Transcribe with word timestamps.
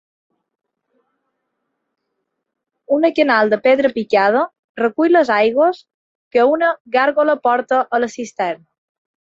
Una 2.97 3.11
canal 3.19 3.53
de 3.53 3.61
pedra 3.69 3.93
picada, 3.99 4.43
recull 4.83 5.15
les 5.19 5.31
aigües 5.39 5.85
que 6.37 6.49
una 6.55 6.73
gàrgola 6.99 7.39
porta 7.47 7.87
a 8.01 8.05
la 8.05 8.15
cisterna. 8.19 8.71